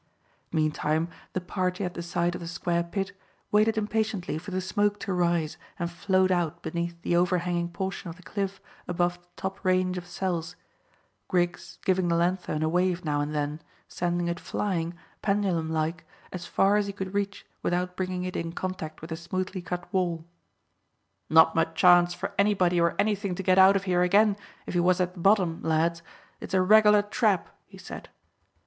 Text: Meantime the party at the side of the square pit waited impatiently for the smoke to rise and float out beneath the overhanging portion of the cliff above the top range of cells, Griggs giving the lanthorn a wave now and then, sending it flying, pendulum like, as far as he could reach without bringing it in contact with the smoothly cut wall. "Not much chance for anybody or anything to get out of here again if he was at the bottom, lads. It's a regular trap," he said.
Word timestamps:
Meantime 0.51 1.07
the 1.33 1.39
party 1.39 1.83
at 1.85 1.93
the 1.93 2.01
side 2.01 2.33
of 2.33 2.41
the 2.41 2.47
square 2.47 2.81
pit 2.83 3.11
waited 3.51 3.77
impatiently 3.77 4.39
for 4.39 4.49
the 4.49 4.59
smoke 4.59 4.99
to 4.99 5.13
rise 5.13 5.57
and 5.77 5.91
float 5.91 6.31
out 6.31 6.63
beneath 6.63 6.99
the 7.03 7.15
overhanging 7.15 7.69
portion 7.69 8.09
of 8.09 8.15
the 8.15 8.23
cliff 8.23 8.59
above 8.87 9.21
the 9.21 9.27
top 9.35 9.63
range 9.63 9.99
of 9.99 10.07
cells, 10.07 10.55
Griggs 11.27 11.77
giving 11.85 12.07
the 12.07 12.15
lanthorn 12.15 12.63
a 12.63 12.67
wave 12.67 13.05
now 13.05 13.21
and 13.21 13.35
then, 13.35 13.61
sending 13.87 14.27
it 14.27 14.39
flying, 14.39 14.95
pendulum 15.21 15.69
like, 15.69 16.03
as 16.31 16.47
far 16.47 16.77
as 16.77 16.87
he 16.87 16.91
could 16.93 17.13
reach 17.13 17.45
without 17.61 17.95
bringing 17.95 18.23
it 18.23 18.35
in 18.35 18.51
contact 18.53 19.01
with 19.01 19.11
the 19.11 19.15
smoothly 19.15 19.61
cut 19.61 19.87
wall. 19.93 20.25
"Not 21.29 21.53
much 21.53 21.75
chance 21.75 22.11
for 22.15 22.33
anybody 22.39 22.81
or 22.81 22.95
anything 22.97 23.35
to 23.35 23.43
get 23.43 23.59
out 23.59 23.75
of 23.75 23.83
here 23.83 24.01
again 24.01 24.35
if 24.65 24.73
he 24.73 24.79
was 24.79 24.99
at 24.99 25.13
the 25.13 25.19
bottom, 25.19 25.61
lads. 25.61 26.01
It's 26.39 26.55
a 26.55 26.61
regular 26.63 27.03
trap," 27.03 27.49
he 27.67 27.77
said. 27.77 28.09